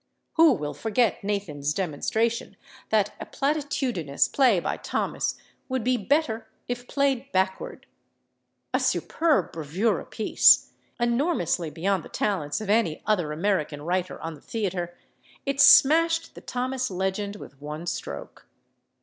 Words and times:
Who 0.33 0.53
will 0.53 0.73
forget 0.73 1.23
Nathan's 1.23 1.75
demonstration 1.75 2.55
that 2.89 3.13
a 3.19 3.25
platitudinous 3.27 4.27
play 4.27 4.59
by 4.59 4.77
Thomas 4.77 5.35
would 5.69 5.83
be 5.83 5.95
better 5.95 6.47
if 6.67 6.87
played 6.87 7.31
backward? 7.31 7.85
A 8.73 8.79
superb 8.79 9.51
bravura 9.51 10.07
piece, 10.07 10.71
enormously 10.99 11.69
beyond 11.69 12.01
the 12.01 12.09
talents 12.09 12.59
of 12.61 12.67
any 12.71 13.03
other 13.05 13.31
American 13.31 13.83
writer 13.83 14.19
on 14.21 14.33
the 14.33 14.41
theater, 14.41 14.97
it 15.45 15.61
smashed 15.61 16.33
the 16.33 16.41
Thomas 16.41 16.89
legend 16.89 17.35
with 17.35 17.61
one 17.61 17.85
stroke. 17.85 18.47